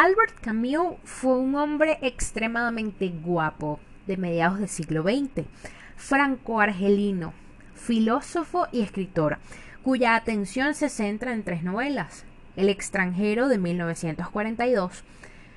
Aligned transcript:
Albert 0.00 0.38
Camus 0.42 0.94
fue 1.02 1.36
un 1.36 1.56
hombre 1.56 1.98
extremadamente 2.02 3.08
guapo 3.08 3.80
de 4.06 4.16
mediados 4.16 4.60
del 4.60 4.68
siglo 4.68 5.02
XX, 5.02 5.44
franco-argelino, 5.96 7.34
filósofo 7.74 8.68
y 8.70 8.82
escritor, 8.82 9.38
cuya 9.82 10.14
atención 10.14 10.74
se 10.74 10.88
centra 10.88 11.32
en 11.32 11.42
tres 11.42 11.64
novelas, 11.64 12.24
El 12.54 12.68
extranjero 12.68 13.48
de 13.48 13.58
1942, 13.58 15.02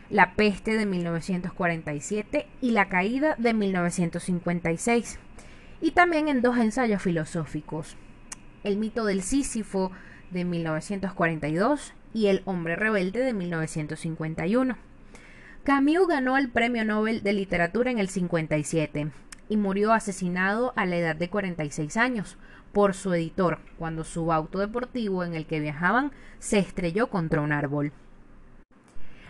La 0.09 0.33
peste 0.33 0.75
de 0.75 0.87
1947 0.87 2.47
y 2.61 2.71
La 2.71 2.89
caída 2.89 3.35
de 3.37 3.53
1956, 3.53 5.19
y 5.81 5.91
también 5.91 6.29
en 6.29 6.41
dos 6.41 6.57
ensayos 6.57 7.03
filosóficos, 7.03 7.95
El 8.63 8.77
mito 8.77 9.05
del 9.05 9.21
Sísifo 9.21 9.91
de 10.31 10.45
1942 10.45 11.93
y 12.13 12.27
El 12.27 12.41
hombre 12.45 12.75
rebelde 12.75 13.19
de 13.19 13.33
1951. 13.33 14.77
Camus 15.63 16.07
ganó 16.07 16.37
el 16.37 16.49
Premio 16.49 16.83
Nobel 16.83 17.21
de 17.23 17.33
Literatura 17.33 17.91
en 17.91 17.99
el 17.99 18.09
57 18.09 19.11
y 19.49 19.57
murió 19.57 19.93
asesinado 19.93 20.73
a 20.75 20.85
la 20.85 20.97
edad 20.97 21.15
de 21.15 21.29
46 21.29 21.97
años 21.97 22.37
por 22.71 22.93
su 22.93 23.13
editor 23.13 23.59
cuando 23.77 24.03
su 24.03 24.31
auto 24.31 24.59
deportivo 24.59 25.23
en 25.23 25.33
el 25.33 25.45
que 25.45 25.59
viajaban 25.59 26.11
se 26.39 26.57
estrelló 26.59 27.07
contra 27.07 27.41
un 27.41 27.51
árbol. 27.51 27.91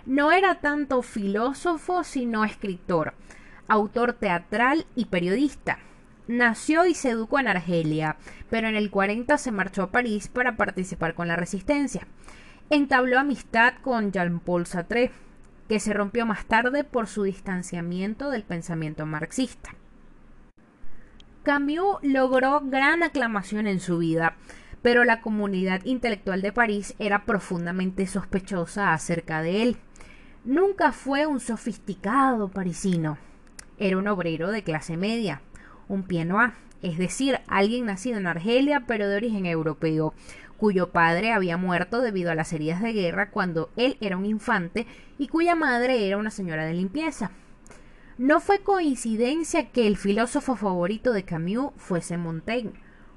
No 0.06 0.32
era 0.32 0.62
tanto 0.62 1.02
filósofo 1.02 2.04
sino 2.04 2.44
escritor, 2.44 3.14
autor 3.68 4.14
teatral 4.14 4.86
y 4.96 5.06
periodista. 5.06 5.80
Nació 6.28 6.86
y 6.86 6.94
se 6.94 7.10
educó 7.10 7.40
en 7.40 7.48
Argelia, 7.48 8.18
pero 8.50 8.68
en 8.68 8.76
el 8.76 8.90
40 8.90 9.38
se 9.38 9.52
marchó 9.52 9.84
a 9.84 9.92
París 9.92 10.28
para 10.28 10.56
participar 10.56 11.14
con 11.14 11.28
la 11.28 11.36
resistencia. 11.36 12.08
Entabló 12.74 13.20
amistad 13.20 13.74
con 13.82 14.14
Jean-Paul 14.14 14.66
Sartre, 14.66 15.12
que 15.68 15.82
se 15.82 15.92
rompió 15.92 16.26
más 16.26 16.46
tarde 16.46 16.86
por 16.86 17.08
su 17.08 17.24
distanciamiento 17.24 18.30
del 18.30 18.44
pensamiento 18.44 19.06
marxista. 19.06 19.72
Camus 21.44 21.98
logró 22.02 22.62
gran 22.62 23.04
aclamación 23.04 23.68
en 23.68 23.82
su 23.82 23.98
vida, 23.98 24.38
pero 24.82 25.04
la 25.04 25.20
comunidad 25.20 25.84
intelectual 25.84 26.42
de 26.42 26.54
París 26.54 26.96
era 26.98 27.26
profundamente 27.26 28.08
sospechosa 28.08 28.94
acerca 28.94 29.42
de 29.42 29.64
él. 29.64 29.78
Nunca 30.46 30.94
fue 30.94 31.28
un 31.28 31.42
sofisticado 31.42 32.48
parisino. 32.48 33.18
Era 33.80 33.98
un 33.98 34.08
obrero 34.08 34.50
de 34.50 34.64
clase 34.64 34.96
media, 34.96 35.42
un 35.90 36.04
pienois, 36.04 36.54
es 36.82 36.98
decir, 36.98 37.40
alguien 37.48 37.86
nacido 37.86 38.18
en 38.18 38.28
Argelia 38.28 38.86
pero 38.88 39.08
de 39.08 39.16
origen 39.16 39.46
europeo, 39.46 40.14
cuyo 40.58 40.92
padre 40.92 41.32
había 41.32 41.58
muerto 41.58 42.02
debido 42.02 42.32
a 42.32 42.36
las 42.36 42.54
heridas 42.54 42.82
de 42.82 42.94
guerra 42.94 43.32
cuando 43.32 43.72
él 43.78 43.98
era 44.00 44.18
un 44.18 44.26
infante 44.26 44.86
y 45.18 45.28
cuya 45.28 45.56
madre 45.56 46.08
era 46.08 46.18
una 46.18 46.30
señora 46.30 46.66
de 46.66 46.74
limpieza. 46.74 47.32
No 48.18 48.40
fue 48.40 48.60
coincidencia 48.60 49.72
que 49.72 49.88
el 49.88 49.98
filósofo 49.98 50.56
favorito 50.56 51.14
de 51.14 51.24
Camus 51.24 51.72
fuese 51.78 52.18
Montaigne, 52.18 52.74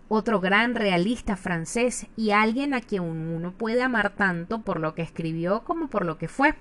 otro 0.08 0.40
gran 0.40 0.74
realista 0.74 1.36
francés 1.36 2.06
y 2.16 2.30
alguien 2.30 2.72
a 2.72 2.80
quien 2.80 3.02
uno 3.02 3.52
puede 3.52 3.82
amar 3.82 4.14
tanto 4.16 4.62
por 4.62 4.80
lo 4.80 4.94
que 4.94 5.02
escribió 5.02 5.64
como 5.64 5.88
por 5.88 6.06
lo 6.06 6.16
que 6.16 6.28
fue. 6.28 6.54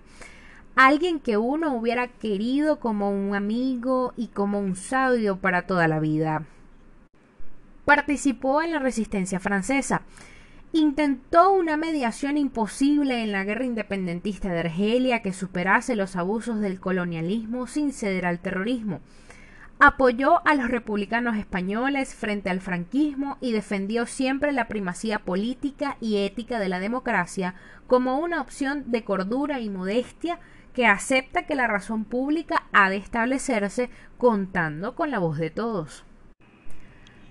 Alguien 0.75 1.19
que 1.19 1.37
uno 1.37 1.75
hubiera 1.75 2.07
querido 2.07 2.79
como 2.79 3.11
un 3.11 3.35
amigo 3.35 4.13
y 4.17 4.27
como 4.27 4.59
un 4.59 4.75
sabio 4.75 5.37
para 5.37 5.67
toda 5.67 5.87
la 5.87 5.99
vida. 5.99 6.45
Participó 7.95 8.63
en 8.63 8.71
la 8.71 8.79
resistencia 8.79 9.39
francesa, 9.39 10.01
intentó 10.71 11.53
una 11.53 11.77
mediación 11.77 12.39
imposible 12.39 13.21
en 13.21 13.31
la 13.31 13.43
guerra 13.43 13.65
independentista 13.65 14.51
de 14.51 14.61
Argelia 14.61 15.21
que 15.21 15.31
superase 15.31 15.95
los 15.95 16.15
abusos 16.15 16.59
del 16.59 16.79
colonialismo 16.79 17.67
sin 17.67 17.93
ceder 17.93 18.25
al 18.25 18.39
terrorismo. 18.39 18.99
Apoyó 19.77 20.41
a 20.47 20.55
los 20.55 20.71
republicanos 20.71 21.37
españoles 21.37 22.15
frente 22.15 22.49
al 22.49 22.61
franquismo 22.61 23.37
y 23.41 23.51
defendió 23.51 24.07
siempre 24.07 24.53
la 24.53 24.67
primacía 24.67 25.19
política 25.19 25.97
y 26.01 26.17
ética 26.17 26.57
de 26.57 26.69
la 26.69 26.79
democracia 26.79 27.53
como 27.85 28.17
una 28.17 28.41
opción 28.41 28.89
de 28.89 29.03
cordura 29.03 29.59
y 29.59 29.69
modestia 29.69 30.39
que 30.73 30.87
acepta 30.87 31.45
que 31.45 31.53
la 31.53 31.67
razón 31.67 32.05
pública 32.05 32.63
ha 32.73 32.89
de 32.89 32.97
establecerse 32.97 33.91
contando 34.17 34.95
con 34.95 35.11
la 35.11 35.19
voz 35.19 35.37
de 35.37 35.51
todos. 35.51 36.05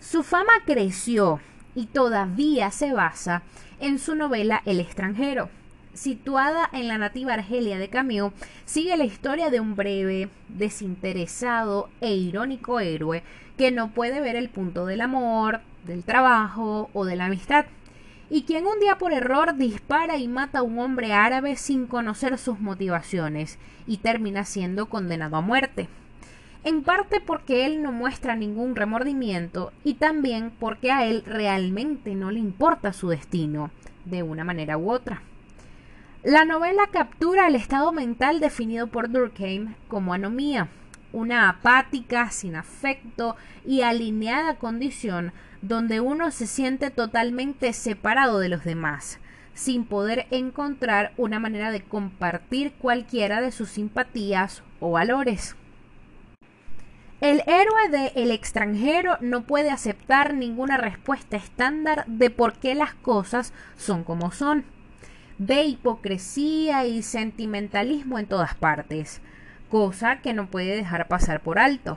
Su 0.02 0.24
fama 0.24 0.52
creció 0.66 1.38
y 1.76 1.86
todavía 1.86 2.72
se 2.72 2.92
basa 2.92 3.42
en 3.78 4.00
su 4.00 4.16
novela 4.16 4.60
El 4.66 4.80
extranjero. 4.80 5.48
Situada 5.94 6.68
en 6.72 6.88
la 6.88 6.98
nativa 6.98 7.34
Argelia 7.34 7.78
de 7.78 7.88
Camus, 7.88 8.32
sigue 8.64 8.96
la 8.96 9.04
historia 9.04 9.48
de 9.48 9.60
un 9.60 9.76
breve, 9.76 10.28
desinteresado 10.48 11.88
e 12.00 12.16
irónico 12.16 12.80
héroe 12.80 13.22
que 13.56 13.70
no 13.70 13.92
puede 13.92 14.20
ver 14.20 14.34
el 14.34 14.48
punto 14.48 14.86
del 14.86 15.02
amor, 15.02 15.60
del 15.86 16.02
trabajo 16.02 16.90
o 16.94 17.04
de 17.04 17.14
la 17.14 17.26
amistad, 17.26 17.66
y 18.28 18.42
quien 18.42 18.66
un 18.66 18.80
día 18.80 18.98
por 18.98 19.12
error 19.12 19.54
dispara 19.56 20.16
y 20.16 20.26
mata 20.26 20.58
a 20.58 20.62
un 20.62 20.80
hombre 20.80 21.12
árabe 21.12 21.54
sin 21.54 21.86
conocer 21.86 22.38
sus 22.38 22.58
motivaciones 22.58 23.56
y 23.86 23.98
termina 23.98 24.44
siendo 24.44 24.86
condenado 24.86 25.36
a 25.36 25.42
muerte 25.42 25.88
en 26.64 26.82
parte 26.82 27.20
porque 27.20 27.66
él 27.66 27.82
no 27.82 27.92
muestra 27.92 28.36
ningún 28.36 28.76
remordimiento 28.76 29.72
y 29.84 29.94
también 29.94 30.52
porque 30.58 30.92
a 30.92 31.04
él 31.06 31.24
realmente 31.26 32.14
no 32.14 32.30
le 32.30 32.38
importa 32.38 32.92
su 32.92 33.08
destino, 33.08 33.70
de 34.04 34.22
una 34.22 34.44
manera 34.44 34.76
u 34.76 34.90
otra. 34.90 35.22
La 36.22 36.44
novela 36.44 36.86
captura 36.92 37.48
el 37.48 37.56
estado 37.56 37.90
mental 37.90 38.38
definido 38.38 38.86
por 38.86 39.10
Durkheim 39.10 39.74
como 39.88 40.14
anomía, 40.14 40.68
una 41.12 41.48
apática, 41.48 42.30
sin 42.30 42.54
afecto 42.54 43.36
y 43.66 43.82
alineada 43.82 44.54
condición 44.54 45.32
donde 45.62 46.00
uno 46.00 46.30
se 46.30 46.46
siente 46.46 46.90
totalmente 46.90 47.72
separado 47.72 48.38
de 48.38 48.48
los 48.48 48.64
demás, 48.64 49.18
sin 49.54 49.84
poder 49.84 50.26
encontrar 50.30 51.12
una 51.16 51.38
manera 51.38 51.70
de 51.70 51.82
compartir 51.82 52.72
cualquiera 52.72 53.40
de 53.40 53.52
sus 53.52 53.70
simpatías 53.70 54.62
o 54.80 54.92
valores. 54.92 55.56
El 57.22 57.44
héroe 57.46 57.88
de 57.88 58.20
El 58.20 58.32
extranjero 58.32 59.16
no 59.20 59.44
puede 59.44 59.70
aceptar 59.70 60.34
ninguna 60.34 60.76
respuesta 60.76 61.36
estándar 61.36 62.04
de 62.08 62.30
por 62.30 62.54
qué 62.54 62.74
las 62.74 62.94
cosas 62.94 63.52
son 63.76 64.02
como 64.02 64.32
son. 64.32 64.64
Ve 65.38 65.62
hipocresía 65.62 66.84
y 66.84 67.00
sentimentalismo 67.04 68.18
en 68.18 68.26
todas 68.26 68.56
partes, 68.56 69.20
cosa 69.70 70.16
que 70.16 70.34
no 70.34 70.48
puede 70.48 70.74
dejar 70.74 71.06
pasar 71.06 71.44
por 71.44 71.60
alto. 71.60 71.96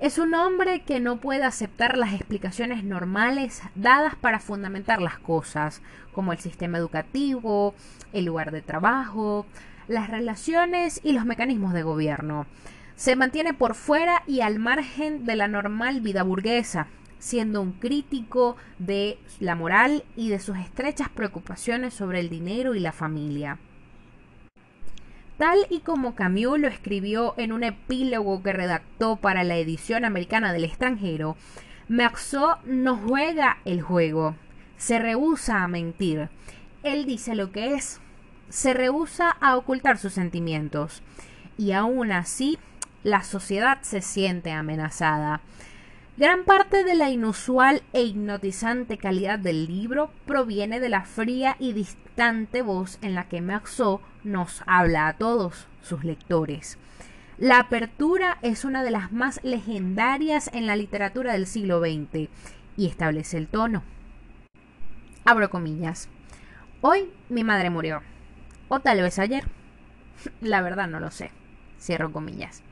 Es 0.00 0.18
un 0.18 0.34
hombre 0.34 0.80
que 0.80 0.98
no 0.98 1.18
puede 1.18 1.44
aceptar 1.44 1.96
las 1.96 2.12
explicaciones 2.12 2.82
normales 2.82 3.62
dadas 3.76 4.16
para 4.16 4.40
fundamentar 4.40 5.00
las 5.00 5.20
cosas, 5.20 5.82
como 6.12 6.32
el 6.32 6.40
sistema 6.40 6.78
educativo, 6.78 7.76
el 8.12 8.24
lugar 8.24 8.50
de 8.50 8.60
trabajo, 8.60 9.46
las 9.86 10.10
relaciones 10.10 11.00
y 11.04 11.12
los 11.12 11.26
mecanismos 11.26 11.74
de 11.74 11.84
gobierno 11.84 12.48
se 12.96 13.16
mantiene 13.16 13.54
por 13.54 13.74
fuera 13.74 14.22
y 14.26 14.40
al 14.40 14.58
margen 14.58 15.24
de 15.24 15.36
la 15.36 15.48
normal 15.48 16.00
vida 16.00 16.22
burguesa, 16.22 16.88
siendo 17.18 17.60
un 17.60 17.72
crítico 17.72 18.56
de 18.78 19.18
la 19.38 19.54
moral 19.54 20.04
y 20.16 20.28
de 20.28 20.40
sus 20.40 20.58
estrechas 20.58 21.08
preocupaciones 21.08 21.94
sobre 21.94 22.20
el 22.20 22.28
dinero 22.28 22.74
y 22.74 22.80
la 22.80 22.92
familia. 22.92 23.58
Tal 25.38 25.58
y 25.70 25.80
como 25.80 26.14
Camus 26.14 26.58
lo 26.58 26.68
escribió 26.68 27.34
en 27.36 27.52
un 27.52 27.64
epílogo 27.64 28.42
que 28.42 28.52
redactó 28.52 29.16
para 29.16 29.44
la 29.44 29.56
edición 29.56 30.04
americana 30.04 30.52
del 30.52 30.64
extranjero, 30.64 31.36
Marceau 31.88 32.56
no 32.64 32.96
juega 32.96 33.58
el 33.64 33.82
juego, 33.82 34.36
se 34.76 34.98
rehúsa 34.98 35.62
a 35.62 35.68
mentir. 35.68 36.28
Él 36.82 37.06
dice 37.06 37.34
lo 37.34 37.50
que 37.50 37.74
es, 37.74 38.00
se 38.48 38.74
rehúsa 38.74 39.30
a 39.30 39.56
ocultar 39.56 39.98
sus 39.98 40.12
sentimientos, 40.12 41.02
y 41.56 41.72
aún 41.72 42.12
así 42.12 42.58
la 43.04 43.22
sociedad 43.22 43.78
se 43.82 44.00
siente 44.00 44.52
amenazada. 44.52 45.40
Gran 46.16 46.44
parte 46.44 46.84
de 46.84 46.94
la 46.94 47.10
inusual 47.10 47.82
e 47.92 48.02
hipnotizante 48.02 48.98
calidad 48.98 49.38
del 49.38 49.66
libro 49.66 50.10
proviene 50.26 50.78
de 50.78 50.88
la 50.88 51.04
fría 51.04 51.56
y 51.58 51.72
distante 51.72 52.62
voz 52.62 52.98
en 53.00 53.14
la 53.14 53.28
que 53.28 53.40
Maxo 53.40 54.02
nos 54.22 54.62
habla 54.66 55.08
a 55.08 55.14
todos 55.14 55.66
sus 55.80 56.04
lectores. 56.04 56.78
La 57.38 57.58
apertura 57.58 58.38
es 58.42 58.64
una 58.64 58.84
de 58.84 58.90
las 58.90 59.10
más 59.10 59.40
legendarias 59.42 60.50
en 60.52 60.66
la 60.66 60.76
literatura 60.76 61.32
del 61.32 61.46
siglo 61.46 61.80
XX 61.80 62.28
y 62.76 62.86
establece 62.86 63.38
el 63.38 63.48
tono. 63.48 63.82
Abro 65.24 65.50
comillas. 65.50 66.08
Hoy 66.82 67.10
mi 67.28 67.42
madre 67.42 67.70
murió. 67.70 68.02
O 68.68 68.80
tal 68.80 69.00
vez 69.00 69.18
ayer. 69.18 69.44
La 70.40 70.60
verdad 70.62 70.88
no 70.88 71.00
lo 71.00 71.10
sé. 71.10 71.30
Cierro 71.80 72.12
comillas. 72.12 72.62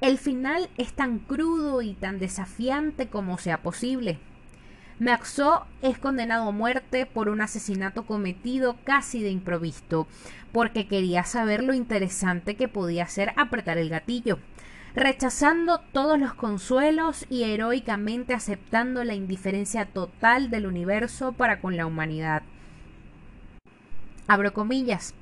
El 0.00 0.18
final 0.18 0.70
es 0.78 0.92
tan 0.92 1.18
crudo 1.18 1.82
y 1.82 1.94
tan 1.94 2.18
desafiante 2.18 3.08
como 3.08 3.38
sea 3.38 3.62
posible. 3.62 4.18
Maxo 4.98 5.66
es 5.82 5.98
condenado 5.98 6.48
a 6.48 6.52
muerte 6.52 7.06
por 7.06 7.28
un 7.28 7.40
asesinato 7.40 8.04
cometido 8.04 8.76
casi 8.84 9.22
de 9.22 9.30
improviso, 9.30 10.06
porque 10.52 10.86
quería 10.86 11.24
saber 11.24 11.62
lo 11.62 11.74
interesante 11.74 12.56
que 12.56 12.68
podía 12.68 13.06
ser 13.06 13.32
apretar 13.36 13.78
el 13.78 13.88
gatillo 13.88 14.38
rechazando 14.94 15.80
todos 15.92 16.18
los 16.18 16.34
consuelos 16.34 17.26
y 17.30 17.44
heroicamente 17.44 18.34
aceptando 18.34 19.04
la 19.04 19.14
indiferencia 19.14 19.86
total 19.86 20.50
del 20.50 20.66
universo 20.66 21.32
para 21.32 21.60
con 21.60 21.76
la 21.76 21.86
humanidad. 21.86 22.42
Abro 24.26 24.52
comillas. 24.52 25.14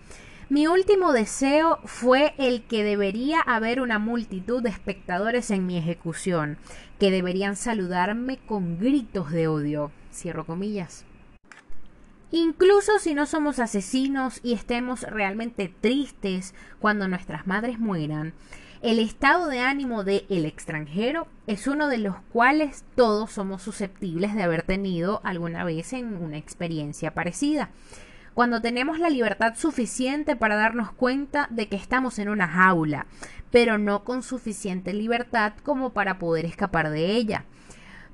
Mi 0.51 0.67
último 0.67 1.13
deseo 1.13 1.79
fue 1.85 2.33
el 2.39 2.63
que 2.63 2.83
debería 2.83 3.39
haber 3.41 3.83
una 3.83 3.99
multitud 3.99 4.63
de 4.63 4.71
espectadores 4.71 5.51
en 5.51 5.67
mi 5.67 5.77
ejecución, 5.77 6.57
que 6.99 7.11
deberían 7.11 7.55
saludarme 7.55 8.39
con 8.39 8.79
gritos 8.79 9.31
de 9.31 9.47
odio. 9.47 9.93
Cierro 10.11 10.47
comillas. 10.47 11.05
Incluso 12.31 12.99
si 12.99 13.13
no 13.13 13.27
somos 13.27 13.59
asesinos 13.59 14.41
y 14.43 14.55
estemos 14.55 15.03
realmente 15.03 15.71
tristes 15.83 16.55
cuando 16.79 17.09
nuestras 17.09 17.47
madres 17.47 17.79
mueran, 17.79 18.33
el 18.81 19.01
estado 19.01 19.49
de 19.49 19.61
ánimo 19.61 20.03
de 20.03 20.25
el 20.31 20.47
extranjero 20.47 21.27
es 21.47 21.67
uno 21.67 21.89
de 21.89 21.99
los 21.99 22.17
cuales 22.33 22.85
todos 22.95 23.33
somos 23.33 23.61
susceptibles 23.61 24.35
de 24.35 24.45
haber 24.45 24.63
tenido 24.63 25.21
alguna 25.25 25.65
vez 25.65 25.93
en 25.93 26.17
una 26.17 26.39
experiencia 26.39 27.13
parecida. 27.13 27.69
Cuando 28.39 28.63
tenemos 28.63 29.01
la 29.01 29.11
libertad 29.11 29.57
suficiente 29.57 30.37
para 30.37 30.55
darnos 30.55 30.93
cuenta 30.93 31.49
de 31.51 31.67
que 31.69 31.75
estamos 31.75 32.21
en 32.21 32.29
una 32.29 32.47
jaula, 32.47 33.09
pero 33.51 33.79
no 33.79 34.05
con 34.05 34.23
suficiente 34.23 34.93
libertad 34.93 35.55
como 35.65 35.91
para 35.91 36.21
poder 36.21 36.45
escapar 36.45 36.91
de 36.91 37.17
ella. 37.17 37.47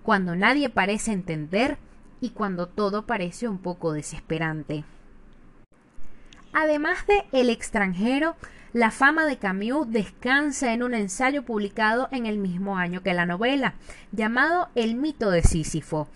Cuando 0.03 0.35
nadie 0.35 0.71
parece 0.71 1.13
entender 1.13 1.77
y 2.23 2.31
cuando 2.31 2.69
todo 2.69 3.05
parece 3.05 3.49
un 3.49 3.59
poco 3.59 3.93
desesperante. 3.93 4.85
Además 6.55 7.07
de 7.07 7.27
El 7.39 7.51
extranjero, 7.51 8.35
la 8.73 8.91
fama 8.91 9.27
de 9.27 9.37
Camus 9.37 9.91
descansa 9.91 10.73
en 10.73 10.83
un 10.83 10.95
ensayo 10.95 11.43
publicado 11.43 12.09
en 12.13 12.25
el 12.25 12.39
mismo 12.39 12.79
año 12.79 13.03
que 13.03 13.13
la 13.13 13.27
novela, 13.27 13.75
llamado 14.11 14.71
El 14.75 14.95
mito 14.95 15.31
de 15.31 15.43
Sísifo. 15.43 16.09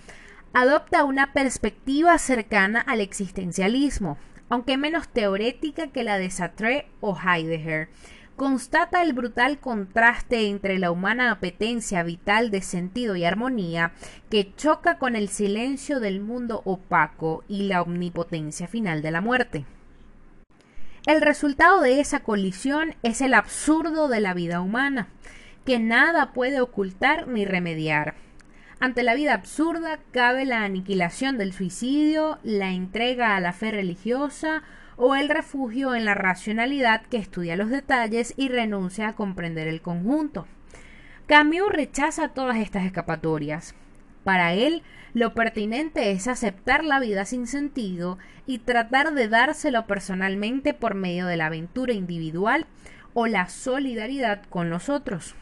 Adopta 0.55 1.05
una 1.05 1.33
perspectiva 1.33 2.17
cercana 2.19 2.81
al 2.81 3.01
existencialismo, 3.01 4.17
aunque 4.49 4.77
menos 4.77 5.09
teorética 5.09 5.89
que 5.89 6.05
la 6.05 6.19
de 6.19 6.31
Sartre 6.31 6.87
o 7.01 7.17
Heidegger. 7.17 7.91
Constata 8.35 9.03
el 9.03 9.13
brutal 9.13 9.59
contraste 9.59 10.49
entre 10.49 10.79
la 10.79 10.91
humana 10.91 11.33
apetencia 11.33 12.03
vital 12.03 12.51
de 12.51 12.63
sentido 12.63 13.17
y 13.17 13.25
armonía 13.25 13.93
que 14.31 14.55
choca 14.55 14.99
con 14.99 15.17
el 15.17 15.29
silencio 15.29 15.99
del 16.01 16.21
mundo 16.21 16.63
opaco 16.65 17.45
y 17.49 17.65
la 17.65 17.83
omnipotencia 17.83 18.69
final 18.69 19.03
de 19.03 19.11
la 19.11 19.21
muerte. 19.21 19.67
El 21.05 21.21
resultado 21.21 21.81
de 21.81 22.01
esa 22.01 22.21
colisión 22.21 22.95
es 23.03 23.21
el 23.21 23.35
absurdo 23.35 24.09
de 24.09 24.21
la 24.21 24.35
vida 24.35 24.61
humana, 24.61 25.09
que 25.65 25.79
nada 25.79 26.33
puede 26.33 26.61
ocultar 26.61 27.27
ni 27.29 27.45
remediar. 27.45 28.15
Ante 28.81 29.03
la 29.03 29.15
vida 29.15 29.35
absurda 29.35 29.99
cabe 30.13 30.45
la 30.45 30.63
aniquilación 30.63 31.37
del 31.37 31.53
suicidio, 31.53 32.39
la 32.45 32.71
entrega 32.71 33.35
a 33.35 33.41
la 33.41 33.53
fe 33.53 33.73
religiosa 33.73 34.63
o 34.97 35.17
el 35.17 35.29
refugio 35.29 35.97
en 35.97 36.05
la 36.05 36.15
racionalidad 36.15 37.03
que 37.03 37.17
estudia 37.17 37.57
los 37.57 37.71
detalles 37.71 38.35
y 38.37 38.49
renuncia 38.49 39.09
a 39.09 39.17
comprender 39.17 39.67
el 39.67 39.81
conjunto. 39.81 40.47
Camus 41.27 41.71
rechaza 41.71 42.29
todas 42.29 42.59
estas 42.59 42.85
escapatorias. 42.85 43.75
Para 44.23 44.55
él, 44.55 44.83
lo 45.13 45.35
pertinente 45.35 46.13
es 46.13 46.29
aceptar 46.29 46.85
la 46.85 47.01
vida 47.01 47.25
sin 47.25 47.49
sentido 47.49 48.19
y 48.47 48.59
tratar 48.59 49.13
de 49.13 49.27
dárselo 49.27 49.87
personalmente 49.87 50.73
por 50.73 50.95
medio 50.95 51.27
de 51.27 51.37
la 51.37 51.47
aventura 51.47 51.95
individual 51.95 52.67
o 53.13 53.27
la 53.27 53.49
solidaridad 53.49 54.43
con 54.45 54.71
los 54.71 54.89
otros. 54.89 55.35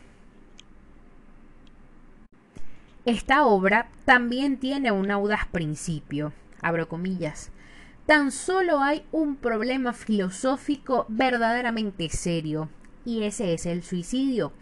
Esta 3.07 3.47
obra 3.47 3.89
también 4.05 4.59
tiene 4.59 4.93
un 4.93 5.11
audaz 5.11 5.47
principio, 5.47 6.35
abro 6.61 6.89
comillas. 6.89 7.51
Tan 8.05 8.31
solo 8.31 8.81
hay 8.81 9.05
un 9.11 9.37
problema 9.37 9.95
filosófico 9.95 11.07
verdaderamente 11.09 12.11
serio, 12.11 12.69
y 13.05 13.23
ese 13.23 13.55
es 13.55 13.65
el 13.65 13.83
suicidio 13.83 14.53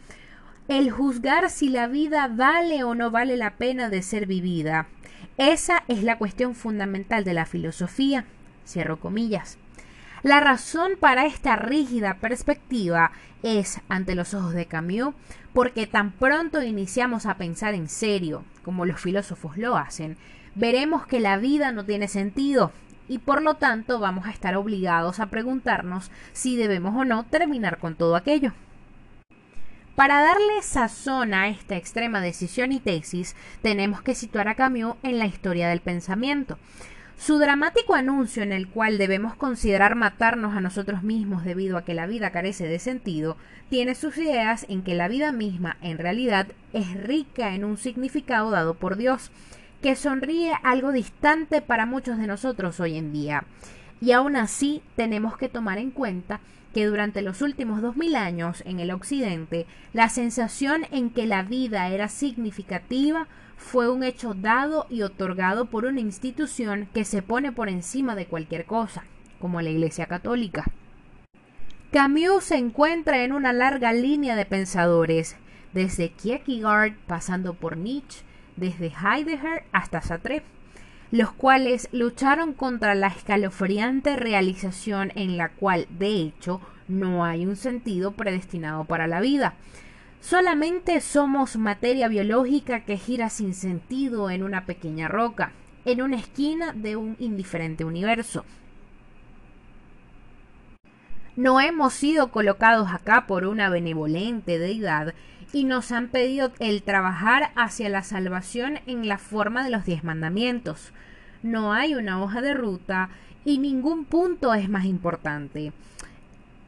el 0.69 0.91
juzgar 0.91 1.51
si 1.51 1.69
la 1.69 1.87
vida 1.89 2.27
vale 2.29 2.85
o 2.85 2.95
no 2.95 3.11
vale 3.11 3.37
la 3.37 3.57
pena 3.57 3.91
de 3.91 4.03
ser 4.03 4.27
vivida. 4.27 4.89
Esa 5.37 5.83
es 5.89 6.03
la 6.03 6.17
cuestión 6.17 6.55
fundamental 6.55 7.25
de 7.25 7.35
la 7.35 7.45
filosofía. 7.45 8.25
Cierro 8.67 8.99
comillas. 8.99 9.59
La 10.25 10.41
razón 10.41 10.93
para 10.99 11.27
esta 11.27 11.55
rígida 11.55 12.15
perspectiva 12.15 13.13
es, 13.43 13.83
ante 13.91 14.15
los 14.15 14.33
ojos 14.33 14.55
de 14.55 14.65
Camus, 14.65 15.15
porque 15.53 15.87
tan 15.87 16.13
pronto 16.13 16.63
iniciamos 16.63 17.27
a 17.27 17.37
pensar 17.37 17.75
en 17.75 17.91
serio, 17.91 18.43
como 18.63 18.87
los 18.87 18.99
filósofos 18.99 19.59
lo 19.59 19.77
hacen, 19.77 20.17
veremos 20.55 21.07
que 21.07 21.21
la 21.21 21.37
vida 21.37 21.73
no 21.73 21.85
tiene 21.85 22.09
sentido 22.09 22.73
y 23.07 23.19
por 23.19 23.43
lo 23.43 23.57
tanto 23.57 24.01
vamos 24.01 24.25
a 24.25 24.31
estar 24.31 24.57
obligados 24.57 25.21
a 25.21 25.27
preguntarnos 25.27 26.11
si 26.33 26.57
debemos 26.57 26.97
o 26.97 27.05
no 27.05 27.25
terminar 27.25 27.77
con 27.77 27.95
todo 27.95 28.17
aquello. 28.17 28.55
Para 29.95 30.23
darle 30.23 30.63
sazón 30.63 31.35
a 31.35 31.49
esta 31.49 31.77
extrema 31.77 32.23
decisión 32.23 32.73
y 32.73 32.81
tesis, 32.81 33.37
tenemos 33.61 34.01
que 34.01 34.15
situar 34.15 34.49
a 34.49 34.55
Camus 34.55 34.97
en 35.03 35.19
la 35.19 35.27
historia 35.27 35.69
del 35.69 35.83
pensamiento. 35.83 36.59
Su 37.19 37.39
dramático 37.39 37.95
anuncio 37.95 38.43
en 38.43 38.53
el 38.53 38.69
cual 38.69 38.99
debemos 38.99 39.35
considerar 39.37 39.95
matarnos 39.95 40.57
a 40.57 40.61
nosotros 40.61 41.03
mismos 41.03 41.45
debido 41.45 41.79
a 41.79 41.85
que 41.85 41.95
la 41.95 42.07
vida 42.07 42.31
carece 42.31 42.67
de 42.67 42.79
sentido, 42.79 43.37
tiene 43.71 43.95
sus 43.95 44.19
ideas 44.19 44.67
en 44.69 44.83
que 44.83 44.95
la 44.95 45.09
vida 45.09 45.33
misma 45.33 45.77
en 45.81 45.99
realidad 45.99 46.49
es 46.73 46.93
rica 47.03 47.55
en 47.55 47.65
un 47.65 47.79
significado 47.79 48.51
dado 48.51 48.75
por 48.75 48.97
Dios, 48.97 49.31
que 49.81 49.97
sonríe 49.97 50.53
algo 50.63 50.93
distante 50.93 51.63
para 51.63 51.87
muchos 51.87 52.19
de 52.19 52.27
nosotros 52.27 52.81
hoy 52.81 52.97
en 52.97 53.13
día. 53.13 53.45
Y 54.01 54.13
aún 54.13 54.37
así 54.37 54.83
tenemos 54.97 55.37
que 55.39 55.49
tomar 55.49 55.79
en 55.79 55.93
cuenta 55.93 56.41
que 56.75 56.87
durante 56.87 57.23
los 57.23 57.41
últimos 57.41 57.81
dos 57.81 57.97
mil 57.97 58.17
años 58.17 58.63
en 58.67 58.81
el 58.81 58.91
Occidente 58.91 59.67
la 59.93 60.09
sensación 60.09 60.87
en 60.91 61.11
que 61.11 61.27
la 61.27 61.43
vida 61.43 61.89
era 61.89 62.09
significativa 62.09 63.29
fue 63.57 63.91
un 63.91 64.03
hecho 64.03 64.35
dado 64.35 64.87
y 64.91 65.03
otorgado 65.03 65.67
por 65.67 65.85
una 65.85 66.01
institución 66.01 66.89
que 66.93 67.05
se 67.05 67.23
pone 67.23 67.53
por 67.53 67.69
encima 67.69 68.15
de 68.15 68.27
cualquier 68.27 68.65
cosa, 68.65 69.05
como 69.41 69.61
la 69.61 69.71
Iglesia 69.71 70.07
Católica. 70.07 70.65
Camus 71.91 72.45
se 72.45 72.57
encuentra 72.57 73.23
en 73.25 73.33
una 73.33 73.53
larga 73.53 73.93
línea 73.93 74.37
de 74.37 74.47
pensadores, 74.47 75.37
desde 75.73 76.11
Kierkegaard 76.11 76.95
pasando 77.07 77.55
por 77.55 77.77
Nietzsche, 77.77 78.25
desde 78.57 78.93
Heidegger 78.93 79.65
hasta 79.73 80.01
Sartre 80.01 80.43
los 81.15 81.31
cuales 81.31 81.89
lucharon 81.93 82.55
contra 82.55 82.97
la 82.97 83.07
escalofriante 83.07 84.17
realización 84.17 85.13
en 85.15 85.37
la 85.37 85.51
cual, 85.51 85.87
de 85.97 86.17
hecho, 86.17 86.61
no 86.89 87.25
hay 87.25 87.47
un 87.47 87.55
sentido 87.55 88.11
predestinado 88.11 88.85
para 88.85 89.07
la 89.07 89.21
vida. 89.21 89.55
Solamente 90.25 91.01
somos 91.03 91.57
materia 91.57 92.09
biológica 92.09 92.81
que 92.81 92.97
gira 92.97 93.29
sin 93.29 93.53
sentido 93.53 94.31
en 94.31 94.43
una 94.43 94.65
pequeña 94.65 95.07
roca, 95.07 95.53
en 95.85 96.01
una 96.01 96.17
esquina 96.17 96.73
de 96.73 96.97
un 96.97 97.17
indiferente 97.19 97.85
universo. 97.85 98.47
No 101.37 101.61
hemos 101.61 101.93
sido 101.93 102.29
colocados 102.29 102.91
acá 102.91 103.27
por 103.27 103.45
una 103.45 103.69
benevolente 103.69 104.59
deidad 104.59 105.13
y 105.53 105.65
nos 105.65 105.93
han 105.93 106.09
pedido 106.09 106.53
el 106.59 106.83
trabajar 106.83 107.51
hacia 107.55 107.91
la 107.91 108.03
salvación 108.03 108.81
en 108.87 109.07
la 109.09 109.19
forma 109.19 109.63
de 109.63 109.71
los 109.71 109.85
diez 109.85 110.05
mandamientos 110.05 110.93
no 111.45 111.75
hay 111.75 111.95
una 111.95 112.23
hoja 112.23 112.41
de 112.41 112.55
ruta 112.55 113.11
y 113.45 113.59
ningún 113.59 114.07
punto 114.07 114.55
es 114.55 114.71
más 114.71 114.87
importante. 114.87 115.75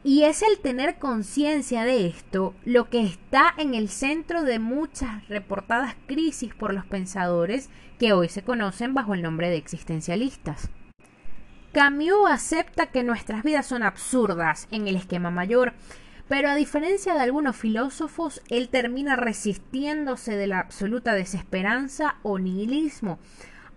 Y 0.07 0.23
es 0.23 0.41
el 0.41 0.59
tener 0.59 0.99
conciencia 0.99 1.83
de 1.83 2.07
esto 2.07 2.55
lo 2.63 2.89
que 2.89 3.03
está 3.03 3.53
en 3.57 3.75
el 3.75 3.89
centro 3.89 4.43
de 4.43 4.57
muchas 4.57 5.27
reportadas 5.27 5.95
crisis 6.05 6.55
por 6.55 6.73
los 6.73 6.85
pensadores 6.85 7.69
que 7.99 8.13
hoy 8.13 8.29
se 8.29 8.41
conocen 8.41 8.93
bajo 8.93 9.15
el 9.15 9.21
nombre 9.21 9.49
de 9.49 9.57
existencialistas. 9.57 10.69
Camus 11.73 12.31
acepta 12.31 12.85
que 12.85 13.03
nuestras 13.03 13.43
vidas 13.43 13.65
son 13.65 13.83
absurdas 13.83 14.69
en 14.71 14.87
el 14.87 14.95
esquema 14.95 15.29
mayor, 15.29 15.73
pero 16.29 16.47
a 16.47 16.55
diferencia 16.55 17.13
de 17.13 17.19
algunos 17.19 17.57
filósofos, 17.57 18.41
él 18.47 18.69
termina 18.69 19.17
resistiéndose 19.17 20.37
de 20.37 20.47
la 20.47 20.59
absoluta 20.59 21.15
desesperanza 21.15 22.15
o 22.23 22.39
nihilismo, 22.39 23.19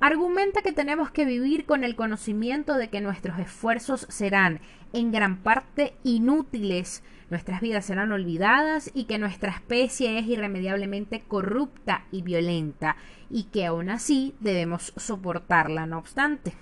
argumenta 0.01 0.63
que 0.63 0.73
tenemos 0.73 1.11
que 1.11 1.27
vivir 1.27 1.67
con 1.67 1.85
el 1.85 1.95
conocimiento 1.95 2.75
de 2.75 2.89
que 2.89 3.01
nuestros 3.01 3.39
esfuerzos 3.39 4.07
serán 4.09 4.61
en 4.93 5.13
gran 5.13 5.37
parte 5.43 5.95
inútiles, 6.03 7.05
nuestras 7.29 7.61
vidas 7.61 7.85
serán 7.85 8.11
olvidadas 8.11 8.91
y 8.95 9.05
que 9.05 9.19
nuestra 9.19 9.53
especie 9.53 10.19
es 10.19 10.27
irremediablemente 10.27 11.23
corrupta 11.29 12.07
y 12.11 12.23
violenta 12.23 12.97
y 13.29 13.45
que 13.45 13.67
aún 13.67 13.91
así 13.91 14.35
debemos 14.41 14.93
soportarla 14.97 15.87
no 15.87 15.99
obstante. 15.99 16.55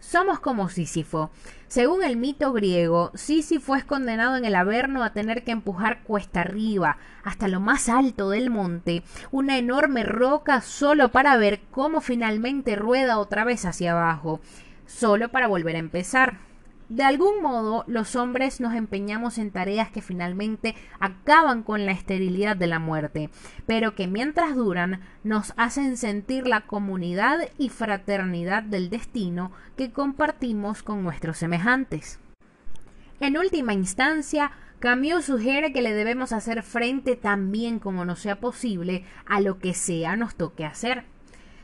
Somos 0.00 0.40
como 0.40 0.68
Sísifo. 0.68 1.30
Según 1.66 2.02
el 2.02 2.16
mito 2.16 2.52
griego, 2.52 3.10
Sísifo 3.14 3.76
es 3.76 3.84
condenado 3.84 4.36
en 4.36 4.44
el 4.44 4.54
Averno 4.54 5.02
a 5.02 5.12
tener 5.12 5.44
que 5.44 5.50
empujar 5.50 6.02
cuesta 6.02 6.40
arriba, 6.40 6.98
hasta 7.24 7.48
lo 7.48 7.60
más 7.60 7.88
alto 7.88 8.30
del 8.30 8.48
monte, 8.48 9.02
una 9.30 9.58
enorme 9.58 10.04
roca 10.04 10.60
solo 10.60 11.10
para 11.10 11.36
ver 11.36 11.60
cómo 11.70 12.00
finalmente 12.00 12.76
rueda 12.76 13.18
otra 13.18 13.44
vez 13.44 13.64
hacia 13.64 13.92
abajo, 13.92 14.40
solo 14.86 15.30
para 15.30 15.46
volver 15.46 15.76
a 15.76 15.80
empezar. 15.80 16.47
De 16.88 17.02
algún 17.02 17.42
modo, 17.42 17.84
los 17.86 18.16
hombres 18.16 18.60
nos 18.60 18.74
empeñamos 18.74 19.36
en 19.36 19.50
tareas 19.50 19.90
que 19.90 20.00
finalmente 20.00 20.74
acaban 21.00 21.62
con 21.62 21.84
la 21.84 21.92
esterilidad 21.92 22.56
de 22.56 22.66
la 22.66 22.78
muerte, 22.78 23.28
pero 23.66 23.94
que 23.94 24.06
mientras 24.06 24.56
duran 24.56 25.02
nos 25.22 25.52
hacen 25.58 25.98
sentir 25.98 26.46
la 26.46 26.62
comunidad 26.62 27.40
y 27.58 27.68
fraternidad 27.68 28.62
del 28.62 28.88
destino 28.88 29.52
que 29.76 29.92
compartimos 29.92 30.82
con 30.82 31.04
nuestros 31.04 31.36
semejantes. 31.36 32.20
En 33.20 33.36
última 33.36 33.74
instancia, 33.74 34.52
Camus 34.78 35.26
sugiere 35.26 35.74
que 35.74 35.82
le 35.82 35.92
debemos 35.92 36.32
hacer 36.32 36.62
frente 36.62 37.16
tan 37.16 37.52
bien 37.52 37.80
como 37.80 38.06
nos 38.06 38.20
sea 38.20 38.40
posible 38.40 39.04
a 39.26 39.40
lo 39.40 39.58
que 39.58 39.74
sea 39.74 40.16
nos 40.16 40.36
toque 40.36 40.64
hacer 40.64 41.04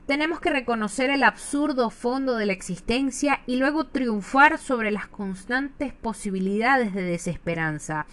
tenemos 0.07 0.41
que 0.41 0.51
reconocer 0.51 1.11
el 1.11 1.23
absurdo 1.23 1.91
fondo 1.91 2.37
de 2.37 2.47
la 2.47 2.53
existencia 2.53 3.41
y 3.47 3.57
luego 3.57 3.87
triunfar 3.87 4.59
sobre 4.59 4.91
las 4.91 5.07
constantes 5.07 5.93
posibilidades 5.93 6.95
de 6.95 7.03
desesperanza. 7.03 8.07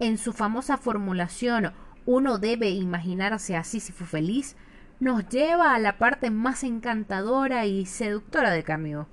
En 0.00 0.18
su 0.18 0.32
famosa 0.32 0.76
formulación 0.76 1.72
uno 2.04 2.38
debe 2.38 2.70
imaginarse 2.70 3.56
así 3.56 3.80
si 3.80 3.92
fue 3.92 4.06
feliz, 4.06 4.56
nos 4.98 5.28
lleva 5.28 5.74
a 5.74 5.78
la 5.78 5.98
parte 5.98 6.30
más 6.30 6.64
encantadora 6.64 7.66
y 7.66 7.86
seductora 7.86 8.50
de 8.50 8.62
Camus, 8.62 9.06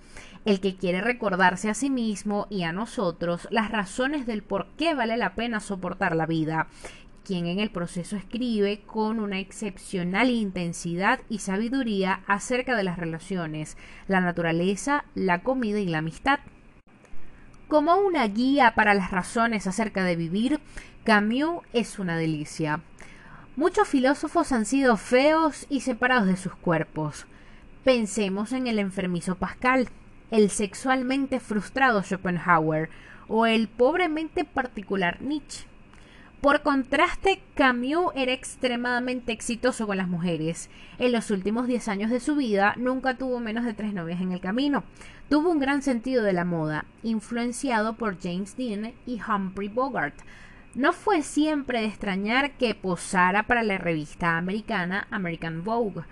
el 0.46 0.60
que 0.60 0.76
quiere 0.76 1.02
recordarse 1.02 1.70
a 1.70 1.74
sí 1.74 1.90
mismo 1.90 2.48
y 2.50 2.64
a 2.64 2.72
nosotros 2.72 3.48
las 3.52 3.72
razones 3.72 4.26
del 4.26 4.44
por 4.44 4.68
qué 4.78 4.94
vale 4.94 5.18
la 5.18 5.36
pena 5.36 5.60
soportar 5.60 6.16
la 6.16 6.26
vida, 6.26 6.68
quien 7.26 7.48
en 7.48 7.60
el 7.60 7.70
proceso 7.70 8.16
escribe 8.16 8.82
con 8.86 9.20
una 9.20 9.40
excepcional 9.40 10.30
intensidad 10.30 11.22
y 11.30 11.40
sabiduría 11.40 12.22
acerca 12.28 12.76
de 12.76 12.84
las 12.84 12.98
relaciones, 12.98 13.78
la 14.08 14.22
naturaleza, 14.22 15.06
la 15.16 15.42
comida 15.42 15.80
y 15.80 15.88
la 15.88 16.00
amistad. 16.00 16.40
Como 17.68 17.96
una 17.96 18.28
guía 18.28 18.74
para 18.76 18.94
las 18.94 19.12
razones 19.12 19.68
acerca 19.68 20.04
de 20.04 20.16
vivir, 20.16 20.60
Camus 21.04 21.64
es 21.74 21.98
una 21.98 22.18
delicia. 22.18 22.82
Muchos 23.56 23.88
filósofos 23.88 24.52
han 24.52 24.66
sido 24.66 24.98
feos 24.98 25.66
y 25.70 25.82
separados 25.82 26.28
de 26.28 26.38
sus 26.38 26.56
cuerpos. 26.56 27.26
Pensemos 27.84 28.52
en 28.52 28.68
el 28.68 28.80
enfermizo 28.80 29.36
Pascal, 29.36 29.90
el 30.32 30.50
sexualmente 30.50 31.40
frustrado 31.40 32.02
Schopenhauer 32.02 32.90
o 33.28 33.46
el 33.46 33.68
pobremente 33.68 34.44
particular 34.44 35.22
Nietzsche. 35.22 35.73
Por 36.44 36.62
contraste, 36.62 37.42
Camus 37.56 38.12
era 38.16 38.34
extremadamente 38.34 39.32
exitoso 39.32 39.88
con 39.88 39.96
las 39.96 40.10
mujeres. 40.10 40.70
En 41.00 41.14
los 41.14 41.32
últimos 41.32 41.68
10 41.68 41.88
años 41.88 42.12
de 42.12 42.20
su 42.20 42.36
vida 42.36 42.74
nunca 42.76 43.14
tuvo 43.14 43.40
menos 43.40 43.64
de 43.64 43.74
tres 43.74 43.94
novias 43.94 44.20
en 44.20 44.34
el 44.34 44.42
camino. 44.42 44.84
Tuvo 45.30 45.52
un 45.52 45.60
gran 45.60 45.82
sentido 45.82 46.22
de 46.22 46.34
la 46.34 46.44
moda, 46.44 46.84
influenciado 47.02 47.94
por 47.94 48.22
James 48.22 48.58
Dean 48.58 48.92
y 49.06 49.22
Humphrey 49.26 49.70
Bogart. 49.70 50.16
No 50.76 50.92
fue 50.92 51.22
siempre 51.22 51.80
de 51.80 51.88
extrañar 51.88 52.52
que 52.58 52.76
posara 52.76 53.44
para 53.44 53.64
la 53.64 53.78
revista 53.78 54.38
americana 54.38 55.08
American 55.12 55.64
Vogue. 55.64 56.04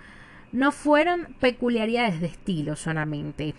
No 0.50 0.72
fueron 0.72 1.26
peculiaridades 1.40 2.22
de 2.22 2.28
estilo 2.28 2.74
solamente. 2.74 3.54